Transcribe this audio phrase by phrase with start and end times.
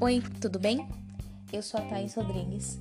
[0.00, 0.88] Oi, tudo bem?
[1.52, 2.80] Eu sou a Thaís Rodrigues,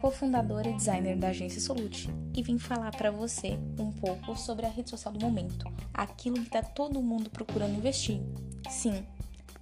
[0.00, 4.68] cofundadora e designer da agência Solute, e vim falar para você um pouco sobre a
[4.68, 8.20] rede social do momento, aquilo que está todo mundo procurando investir.
[8.68, 9.04] Sim,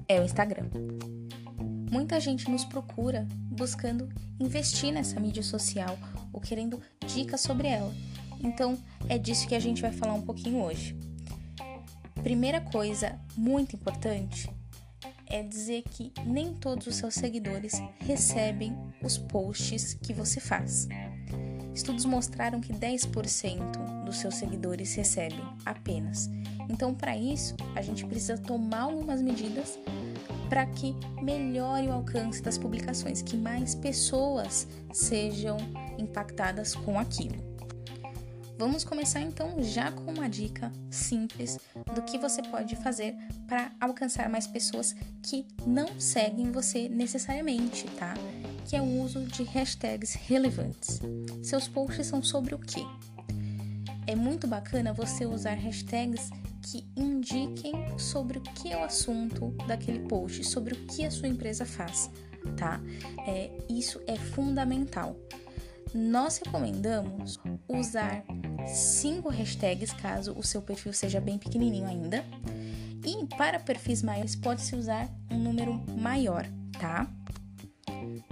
[0.09, 0.71] é o Instagram.
[1.91, 4.09] Muita gente nos procura buscando
[4.41, 5.99] investir nessa mídia social
[6.33, 7.93] ou querendo dicas sobre ela.
[8.43, 8.79] Então,
[9.09, 10.97] é disso que a gente vai falar um pouquinho hoje.
[12.23, 14.49] Primeira coisa muito importante
[15.27, 20.87] é dizer que nem todos os seus seguidores recebem os posts que você faz.
[21.75, 26.31] Estudos mostraram que 10% dos seus seguidores recebem apenas.
[26.69, 29.79] Então, para isso, a gente precisa tomar algumas medidas
[30.49, 35.57] para que melhore o alcance das publicações, que mais pessoas sejam
[35.99, 37.52] impactadas com aquilo.
[38.63, 41.59] Vamos começar então já com uma dica simples
[41.97, 43.13] do que você pode fazer
[43.49, 48.15] para alcançar mais pessoas que não seguem você necessariamente, tá?
[48.65, 51.01] Que é o uso de hashtags relevantes.
[51.43, 52.87] Seus posts são sobre o quê?
[54.07, 56.31] É muito bacana você usar hashtags
[56.63, 61.27] que indiquem sobre o que é o assunto daquele post, sobre o que a sua
[61.27, 62.09] empresa faz,
[62.57, 62.81] tá?
[63.27, 65.17] É, isso é fundamental.
[65.93, 68.25] Nós recomendamos usar
[68.67, 72.25] cinco hashtags caso o seu perfil seja bem pequenininho ainda.
[73.05, 76.47] E para perfis maiores pode-se usar um número maior,
[76.79, 77.09] tá?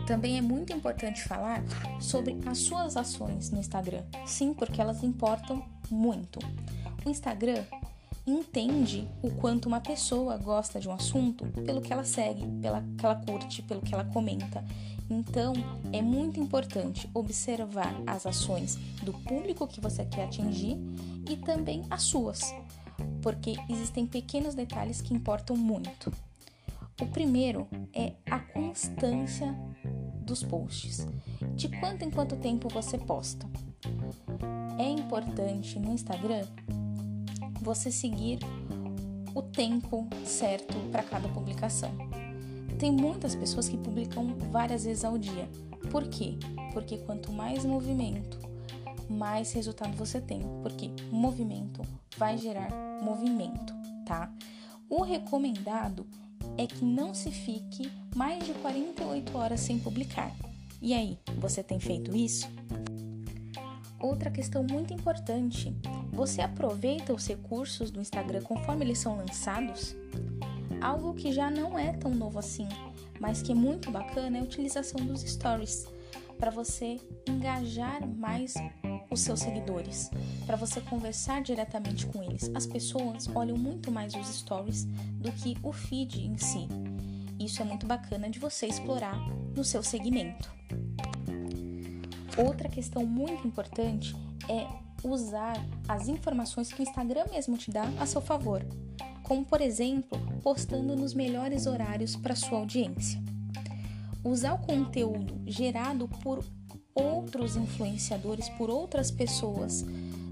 [0.06, 1.62] Também é muito importante falar
[2.00, 4.02] sobre as suas ações no Instagram.
[4.26, 6.38] Sim, porque elas importam muito.
[7.04, 7.64] O Instagram
[8.26, 13.04] entende o quanto uma pessoa gosta de um assunto pelo que ela segue, pelo que
[13.04, 14.64] ela curte, pelo que ela comenta.
[15.10, 15.52] Então,
[15.92, 20.78] é muito importante observar as ações do público que você quer atingir
[21.28, 22.54] e também as suas,
[23.20, 26.12] porque existem pequenos detalhes que importam muito.
[27.00, 29.52] O primeiro é a constância
[30.22, 31.06] dos posts.
[31.56, 33.48] De quanto em quanto tempo você posta?
[34.78, 36.46] É importante no Instagram
[37.60, 38.38] você seguir
[39.34, 41.90] o tempo certo para cada publicação.
[42.80, 45.46] Tem muitas pessoas que publicam várias vezes ao dia.
[45.90, 46.38] Por quê?
[46.72, 48.38] Porque quanto mais movimento,
[49.06, 50.40] mais resultado você tem.
[50.62, 51.82] Porque movimento
[52.16, 52.70] vai gerar
[53.02, 53.74] movimento,
[54.06, 54.32] tá?
[54.88, 56.06] O recomendado
[56.56, 60.34] é que não se fique mais de 48 horas sem publicar.
[60.80, 62.48] E aí, você tem feito isso?
[64.00, 65.76] Outra questão muito importante:
[66.10, 69.94] você aproveita os recursos do Instagram conforme eles são lançados?
[70.80, 72.68] Algo que já não é tão novo assim,
[73.20, 75.86] mas que é muito bacana é a utilização dos stories
[76.38, 76.98] para você
[77.28, 78.54] engajar mais
[79.10, 80.10] os seus seguidores,
[80.46, 82.50] para você conversar diretamente com eles.
[82.54, 86.66] As pessoas olham muito mais os stories do que o feed em si.
[87.38, 89.18] Isso é muito bacana de você explorar
[89.54, 90.50] no seu segmento.
[92.38, 94.16] Outra questão muito importante
[94.48, 94.66] é
[95.02, 95.56] usar
[95.88, 98.64] as informações que o Instagram mesmo te dá a seu favor,
[99.30, 103.22] como por exemplo, postando nos melhores horários para sua audiência.
[104.24, 106.44] Usar o conteúdo gerado por
[106.92, 109.82] outros influenciadores, por outras pessoas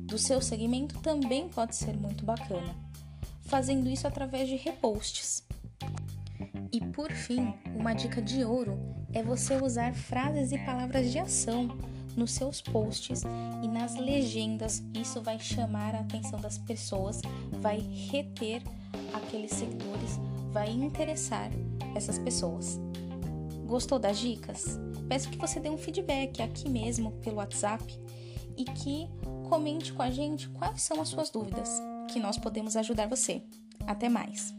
[0.05, 2.75] do seu segmento também pode ser muito bacana,
[3.43, 5.45] fazendo isso através de reposts.
[6.73, 8.77] E por fim, uma dica de ouro
[9.13, 11.69] é você usar frases e palavras de ação
[12.19, 13.23] nos seus posts
[13.63, 14.83] e nas legendas.
[14.93, 18.63] Isso vai chamar a atenção das pessoas, vai reter
[19.15, 20.19] aqueles seguidores,
[20.51, 21.51] vai interessar
[21.95, 22.79] essas pessoas.
[23.67, 24.79] Gostou das dicas?
[25.09, 27.85] Peço que você dê um feedback aqui mesmo pelo WhatsApp
[28.57, 29.09] e que
[29.49, 31.71] comente com a gente quais são as suas dúvidas,
[32.09, 33.43] que nós podemos ajudar você.
[33.87, 34.55] Até mais!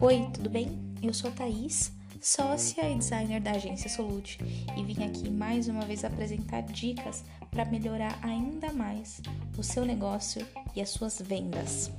[0.00, 0.78] Oi, tudo bem?
[1.02, 1.90] Eu sou Thaís,
[2.20, 4.38] sócia e designer da agência Solute,
[4.76, 9.20] e vim aqui mais uma vez apresentar dicas para melhorar ainda mais
[9.58, 10.46] o seu negócio
[10.76, 11.90] e as suas vendas.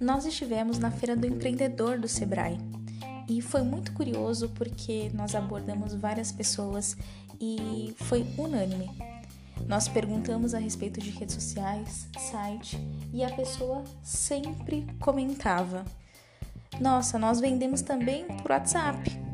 [0.00, 2.56] Nós estivemos na Feira do Empreendedor do Sebrae
[3.28, 6.96] e foi muito curioso porque nós abordamos várias pessoas
[7.38, 8.90] e foi unânime.
[9.66, 12.78] Nós perguntamos a respeito de redes sociais, site
[13.12, 15.84] e a pessoa sempre comentava
[16.80, 19.28] nossa, nós vendemos também por WhatsApp.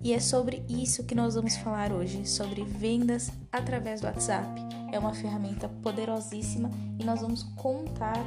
[0.00, 4.48] E é sobre isso que nós vamos falar hoje, sobre vendas através do WhatsApp.
[4.92, 8.24] É uma ferramenta poderosíssima e nós vamos contar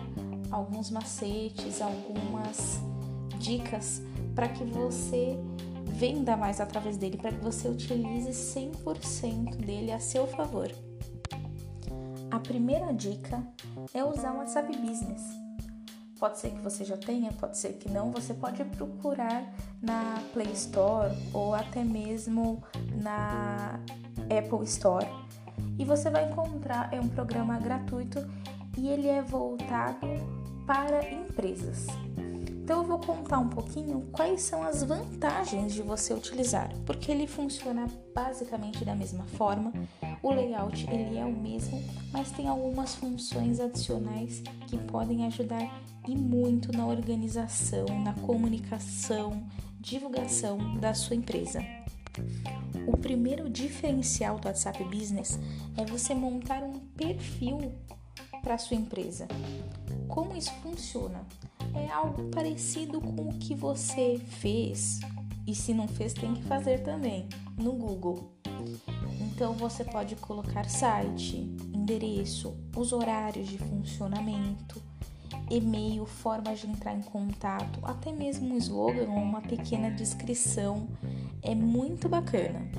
[0.52, 2.82] alguns macetes, algumas
[3.40, 4.02] dicas
[4.36, 5.40] para que você
[5.86, 10.70] venda mais através dele, para que você utilize 100% dele a seu favor.
[12.30, 13.44] A primeira dica
[13.94, 15.41] é usar o WhatsApp Business.
[16.22, 18.12] Pode ser que você já tenha, pode ser que não.
[18.12, 19.52] Você pode procurar
[19.82, 22.62] na Play Store ou até mesmo
[23.02, 23.80] na
[24.26, 25.08] Apple Store
[25.80, 28.20] e você vai encontrar é um programa gratuito
[28.78, 30.06] e ele é voltado
[30.68, 31.88] para empresas.
[32.52, 37.26] Então eu vou contar um pouquinho quais são as vantagens de você utilizar, porque ele
[37.26, 39.74] funciona basicamente da mesma forma.
[40.24, 46.16] O layout ele é o mesmo, mas tem algumas funções adicionais que podem ajudar e
[46.16, 49.44] muito na organização, na comunicação,
[49.80, 51.66] divulgação da sua empresa.
[52.88, 55.40] O primeiro diferencial do WhatsApp Business
[55.78, 57.74] é você montar um perfil
[58.44, 59.28] para sua empresa.
[60.08, 61.26] Como isso funciona?
[61.74, 65.00] É algo parecido com o que você fez
[65.48, 67.28] e se não fez tem que fazer também
[67.58, 68.32] no Google.
[69.42, 71.38] Então você pode colocar site,
[71.74, 74.80] endereço, os horários de funcionamento,
[75.50, 80.88] e-mail, forma de entrar em contato, até mesmo um slogan ou uma pequena descrição.
[81.42, 82.70] É muito bacana.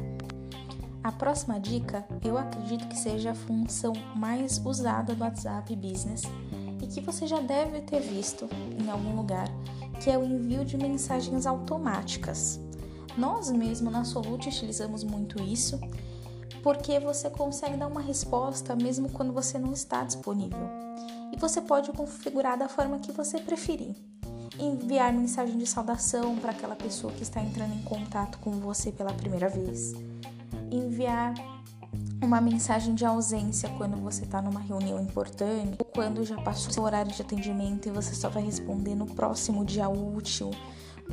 [1.03, 6.23] A próxima dica eu acredito que seja a função mais usada do WhatsApp Business
[6.81, 8.49] e que você já deve ter visto
[8.81, 9.49] em algum lugar,
[10.01, 12.61] que é o envio de mensagens automáticas.
[13.19, 15.81] Nós mesmo na Solute utilizamos muito isso
[16.63, 20.69] porque você consegue dar uma resposta mesmo quando você não está disponível.
[21.33, 23.95] E você pode configurar da forma que você preferir.
[24.59, 29.13] Enviar mensagem de saudação para aquela pessoa que está entrando em contato com você pela
[29.13, 29.95] primeira vez
[30.73, 31.35] enviar
[32.23, 36.73] uma mensagem de ausência quando você está numa reunião importante, ou quando já passou o
[36.73, 40.51] seu horário de atendimento e você só vai responder no próximo dia útil,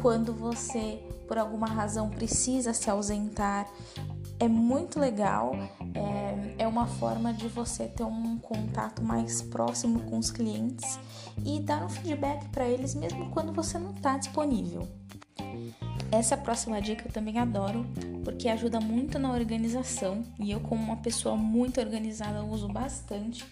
[0.02, 3.68] quando você, por alguma razão, precisa se ausentar.
[4.40, 5.54] É muito legal,
[5.94, 10.98] é, é uma forma de você ter um contato mais próximo com os clientes
[11.46, 14.88] e dar um feedback para eles mesmo quando você não está disponível.
[16.10, 17.86] Essa próxima dica eu também adoro,
[18.24, 23.46] porque ajuda muito na organização e eu, como uma pessoa muito organizada, uso bastante,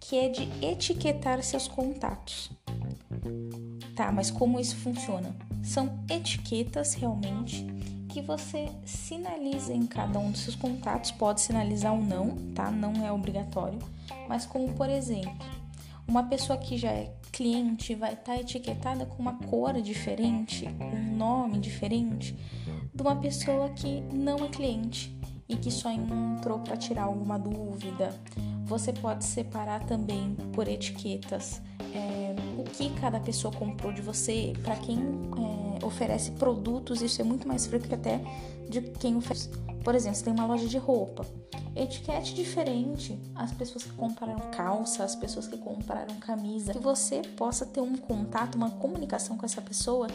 [0.00, 2.50] que é de etiquetar seus contatos.
[3.94, 5.36] Tá, mas como isso funciona?
[5.62, 7.64] São etiquetas realmente
[8.14, 12.70] que você sinaliza em cada um dos seus contatos, pode sinalizar ou não, tá?
[12.70, 13.80] Não é obrigatório,
[14.28, 15.34] mas como por exemplo,
[16.06, 20.96] uma pessoa que já é cliente vai estar tá etiquetada com uma cor diferente, com
[20.96, 22.36] um nome diferente,
[22.94, 25.12] de uma pessoa que não é cliente
[25.48, 28.14] e que só entrou para tirar alguma dúvida.
[28.64, 31.60] Você pode separar também por etiquetas
[31.94, 34.52] é, o que cada pessoa comprou de você.
[34.62, 38.20] Para quem é, oferece produtos, isso é muito mais frequente até
[38.68, 39.50] de quem oferece.
[39.82, 41.26] Por exemplo, você tem uma loja de roupa
[41.76, 47.66] etiquete diferente as pessoas que compraram calça, as pessoas que compraram camisa, que você possa
[47.66, 50.06] ter um contato, uma comunicação com essa pessoa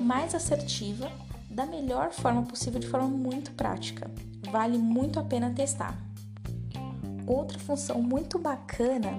[0.00, 1.10] mais assertiva,
[1.56, 4.10] da melhor forma possível, de forma muito prática.
[4.52, 5.98] Vale muito a pena testar.
[7.26, 9.18] Outra função muito bacana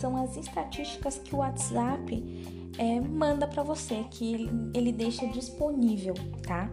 [0.00, 6.14] são as estatísticas que o WhatsApp é, manda para você, que ele, ele deixa disponível,
[6.42, 6.70] tá?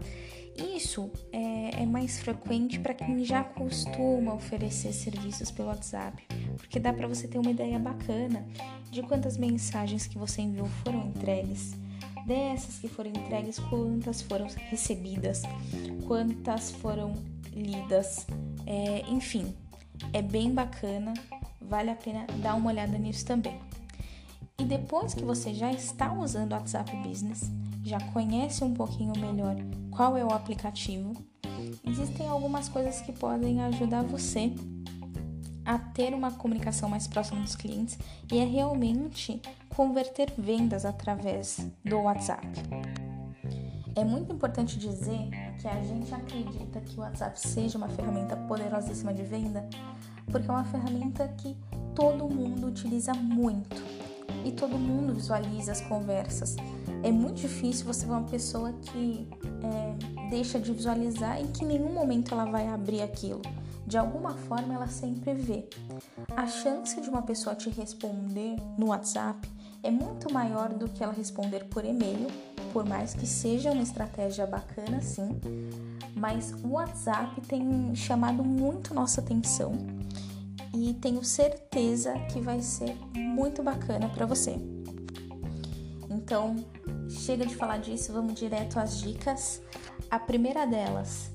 [0.57, 6.23] Isso é, é mais frequente para quem já costuma oferecer serviços pelo WhatsApp,
[6.55, 8.45] porque dá para você ter uma ideia bacana
[8.89, 11.75] de quantas mensagens que você enviou foram entregues,
[12.25, 15.41] dessas que foram entregues, quantas foram recebidas,
[16.07, 17.13] quantas foram
[17.53, 18.25] lidas,
[18.65, 19.53] é, enfim,
[20.13, 21.13] é bem bacana,
[21.61, 23.59] vale a pena dar uma olhada nisso também.
[24.59, 27.49] E depois que você já está usando o WhatsApp Business,
[27.83, 29.55] já conhece um pouquinho melhor
[29.89, 31.13] qual é o aplicativo,
[31.85, 34.53] existem algumas coisas que podem ajudar você
[35.71, 37.97] a ter uma comunicação mais próxima dos clientes
[38.31, 42.45] e é realmente converter vendas através do WhatsApp.
[43.95, 49.13] É muito importante dizer que a gente acredita que o WhatsApp seja uma ferramenta poderosíssima
[49.13, 49.67] de venda,
[50.29, 51.57] porque é uma ferramenta que
[51.95, 53.81] todo mundo utiliza muito
[54.43, 56.55] e todo mundo visualiza as conversas.
[57.03, 59.27] É muito difícil você ver uma pessoa que
[59.63, 63.41] é, deixa de visualizar e que em nenhum momento ela vai abrir aquilo.
[63.85, 65.67] De alguma forma ela sempre vê.
[66.35, 69.47] A chance de uma pessoa te responder no WhatsApp
[69.83, 72.27] é muito maior do que ela responder por e-mail,
[72.71, 75.39] por mais que seja uma estratégia bacana, sim.
[76.15, 79.73] Mas o WhatsApp tem chamado muito nossa atenção
[80.73, 84.55] e tenho certeza que vai ser muito bacana para você.
[86.09, 86.55] Então,
[87.09, 89.61] chega de falar disso, vamos direto às dicas.
[90.09, 91.31] A primeira delas,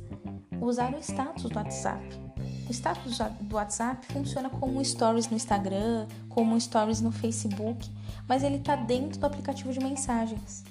[0.61, 2.26] usar o status do WhatsApp.
[2.69, 7.89] O status do WhatsApp funciona como stories no Instagram, como stories no Facebook,
[8.27, 10.65] mas ele está dentro do aplicativo de mensagens.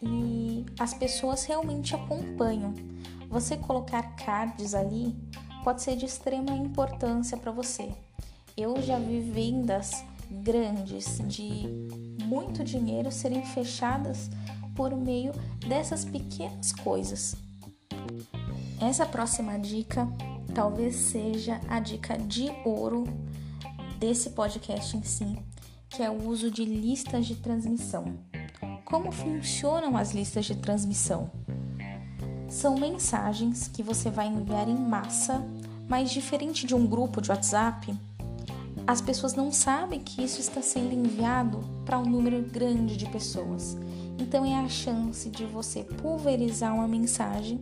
[0.00, 2.72] E as pessoas realmente acompanham.
[3.28, 5.16] Você colocar cards ali
[5.64, 7.90] pode ser de extrema importância para você.
[8.56, 11.68] Eu já vi vendas grandes de
[12.24, 14.30] muito dinheiro serem fechadas
[14.74, 15.32] por meio
[15.66, 17.34] dessas pequenas coisas.
[18.80, 20.08] Essa próxima dica
[20.54, 23.04] talvez seja a dica de ouro
[23.98, 25.36] desse podcast em si,
[25.88, 28.16] que é o uso de listas de transmissão.
[28.84, 31.28] Como funcionam as listas de transmissão?
[32.48, 35.44] São mensagens que você vai enviar em massa,
[35.88, 37.92] mas diferente de um grupo de WhatsApp,
[38.86, 43.76] as pessoas não sabem que isso está sendo enviado para um número grande de pessoas.
[44.18, 47.60] Então é a chance de você pulverizar uma mensagem,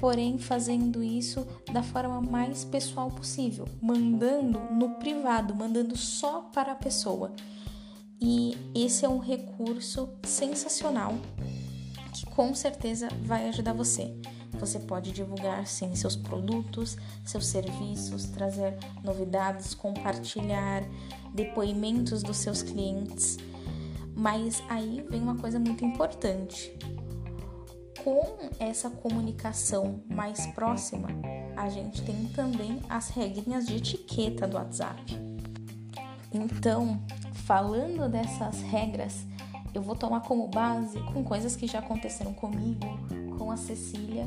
[0.00, 6.76] porém fazendo isso da forma mais pessoal possível, mandando no privado, mandando só para a
[6.76, 7.32] pessoa.
[8.18, 11.14] E esse é um recurso sensacional
[12.12, 14.14] que com certeza vai ajudar você.
[14.58, 20.82] Você pode divulgar sim seus produtos, seus serviços, trazer novidades, compartilhar
[21.32, 23.38] depoimentos dos seus clientes.
[24.14, 26.76] Mas aí vem uma coisa muito importante.
[28.04, 31.08] Com essa comunicação mais próxima,
[31.56, 35.18] a gente tem também as regrinhas de etiqueta do WhatsApp.
[36.32, 36.98] Então,
[37.44, 39.26] falando dessas regras,
[39.74, 42.86] eu vou tomar como base com coisas que já aconteceram comigo,
[43.36, 44.26] com a Cecília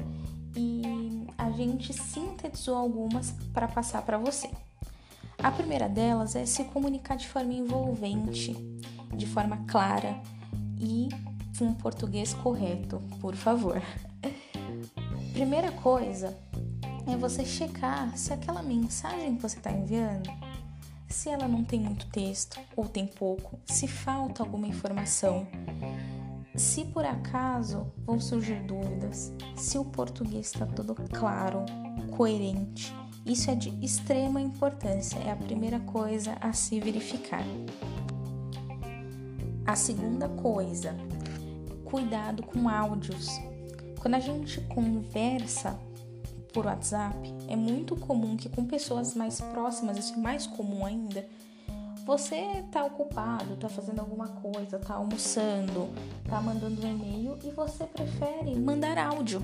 [0.56, 4.52] e a gente sintetizou algumas para passar para você.
[5.40, 8.56] A primeira delas é se comunicar de forma envolvente,
[9.16, 10.22] de forma clara
[10.80, 11.10] e
[11.62, 13.82] um português correto, por favor.
[15.34, 16.38] Primeira coisa
[17.08, 20.30] é você checar se aquela mensagem que você está enviando,
[21.08, 25.48] se ela não tem muito texto ou tem pouco, se falta alguma informação,
[26.56, 31.66] se por acaso vão surgir dúvidas, se o português está todo claro,
[32.16, 32.94] coerente,
[33.26, 37.44] isso é de extrema importância, é a primeira coisa a se verificar.
[39.66, 40.94] A segunda coisa,
[41.94, 43.40] cuidado com áudios.
[44.00, 45.80] Quando a gente conversa
[46.52, 47.16] por WhatsApp,
[47.48, 51.24] é muito comum que com pessoas mais próximas, isso é mais comum ainda,
[52.04, 55.88] você tá ocupado, tá fazendo alguma coisa, tá almoçando,
[56.28, 59.40] tá mandando um e-mail e você prefere mandar áudio.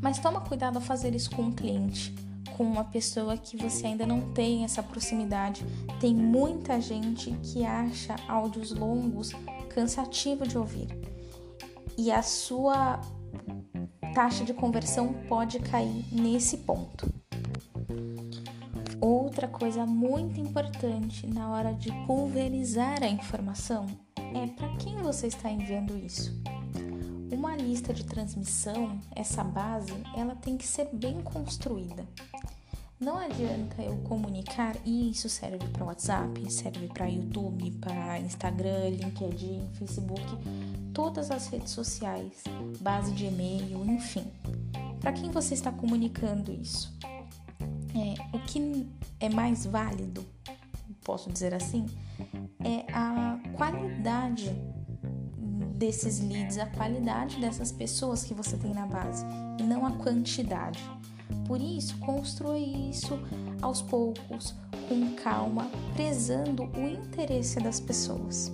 [0.00, 2.14] Mas toma cuidado ao fazer isso com um cliente,
[2.56, 5.66] com uma pessoa que você ainda não tem essa proximidade.
[5.98, 9.32] Tem muita gente que acha áudios longos
[9.80, 10.88] cansativo de ouvir.
[11.96, 13.00] E a sua
[14.14, 17.10] taxa de conversão pode cair nesse ponto.
[19.00, 25.50] Outra coisa muito importante na hora de pulverizar a informação é para quem você está
[25.50, 26.30] enviando isso.
[27.32, 32.06] Uma lista de transmissão, essa base, ela tem que ser bem construída.
[33.00, 39.70] Não adianta eu comunicar e isso serve para WhatsApp, serve para YouTube, para Instagram, LinkedIn,
[39.72, 40.22] Facebook,
[40.92, 42.44] todas as redes sociais,
[42.80, 44.30] base de e-mail, enfim.
[45.00, 46.94] Para quem você está comunicando isso?
[47.94, 48.86] É, o que
[49.18, 50.22] é mais válido,
[51.02, 51.86] posso dizer assim,
[52.62, 54.54] é a qualidade
[55.74, 59.24] desses leads, a qualidade dessas pessoas que você tem na base
[59.58, 60.84] e não a quantidade.
[61.46, 63.18] Por isso, construa isso
[63.60, 64.54] aos poucos,
[64.88, 68.52] com calma, prezando o interesse das pessoas.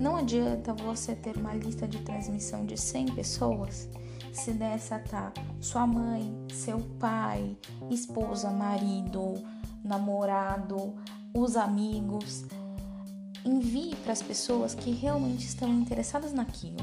[0.00, 3.88] Não adianta você ter uma lista de transmissão de 100 pessoas
[4.32, 7.56] se dessa tá sua mãe, seu pai,
[7.90, 9.34] esposa, marido,
[9.84, 10.94] namorado,
[11.34, 12.44] os amigos.
[13.44, 16.76] Envie para as pessoas que realmente estão interessadas naquilo,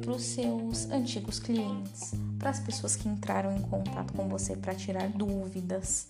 [0.00, 4.74] para os seus antigos clientes, para as pessoas que entraram em contato com você para
[4.74, 6.08] tirar dúvidas,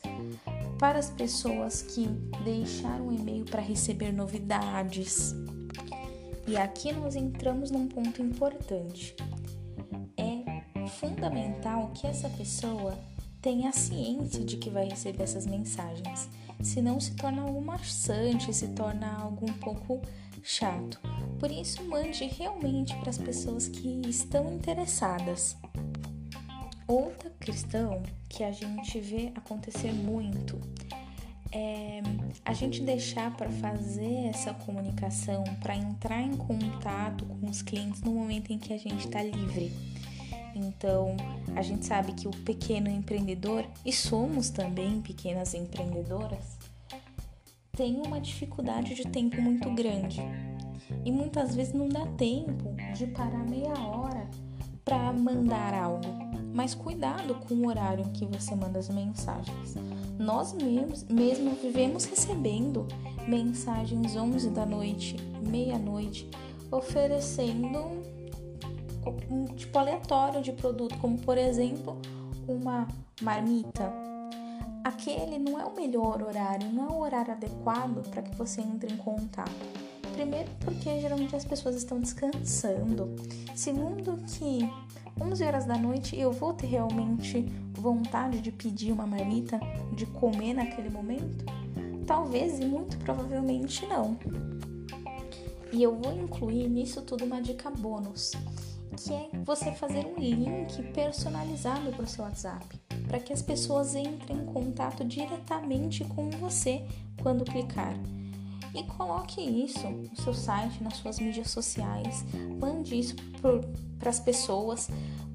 [0.79, 2.07] para as pessoas que
[2.45, 5.35] deixaram um e-mail para receber novidades.
[6.47, 9.15] E aqui nós entramos num ponto importante
[10.91, 12.99] fundamental que essa pessoa
[13.41, 16.29] tenha ciência de que vai receber essas mensagens,
[16.63, 20.03] senão se torna algo maçante, se torna algo um pouco
[20.43, 21.01] chato.
[21.39, 25.57] Por isso, mande realmente para as pessoas que estão interessadas.
[26.87, 30.61] Outra questão que a gente vê acontecer muito
[31.53, 32.01] é
[32.45, 38.13] a gente deixar para fazer essa comunicação, para entrar em contato com os clientes no
[38.13, 39.73] momento em que a gente está livre.
[40.55, 41.17] Então,
[41.55, 46.59] a gente sabe que o pequeno empreendedor, e somos também pequenas empreendedoras,
[47.81, 50.21] tem uma dificuldade de tempo muito grande.
[51.03, 54.29] E muitas vezes não dá tempo de parar meia hora
[54.85, 56.07] para mandar algo.
[56.53, 59.77] Mas cuidado com o horário em que você manda as mensagens.
[60.19, 62.87] Nós mesmos, mesmo vivemos recebendo
[63.27, 65.17] mensagens 11 da noite,
[65.49, 66.29] meia-noite,
[66.71, 67.79] oferecendo
[69.31, 71.97] um tipo aleatório de produto, como por exemplo
[72.47, 72.87] uma
[73.23, 73.91] marmita.
[74.83, 78.93] Aquele não é o melhor horário, não é o horário adequado para que você entre
[78.93, 79.51] em contato.
[80.13, 83.15] Primeiro, porque geralmente as pessoas estão descansando.
[83.55, 84.61] Segundo, que
[85.21, 87.43] 11 horas da noite eu vou ter realmente
[87.75, 89.61] vontade de pedir uma marmita,
[89.93, 91.45] de comer naquele momento?
[92.07, 94.19] Talvez e muito provavelmente não.
[95.73, 98.33] E eu vou incluir nisso tudo uma dica bônus,
[98.97, 102.80] que é você fazer um link personalizado para o seu WhatsApp,
[103.11, 106.81] para que as pessoas entrem em contato diretamente com você
[107.21, 107.93] quando clicar.
[108.73, 112.25] E coloque isso no seu site, nas suas mídias sociais,
[112.61, 113.17] mande isso
[113.99, 114.89] para as pessoas,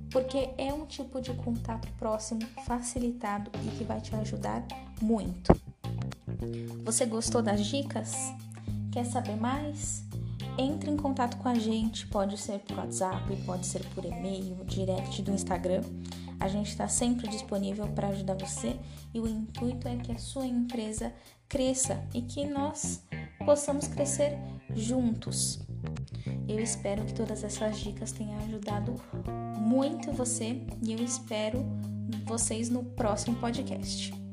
[0.10, 4.66] porque é um tipo de contato próximo, facilitado e que vai te ajudar
[5.02, 5.54] muito.
[6.86, 8.16] Você gostou das dicas?
[8.90, 10.06] Quer saber mais?
[10.58, 15.22] Entre em contato com a gente, pode ser por WhatsApp, pode ser por e-mail, direct
[15.22, 15.82] do Instagram.
[16.40, 18.76] A gente está sempre disponível para ajudar você
[19.14, 21.14] e o intuito é que a sua empresa
[21.48, 23.04] cresça e que nós
[23.46, 24.38] possamos crescer
[24.74, 25.60] juntos.
[26.48, 28.96] Eu espero que todas essas dicas tenham ajudado
[29.60, 31.66] muito você e eu espero
[32.26, 34.25] vocês no próximo podcast.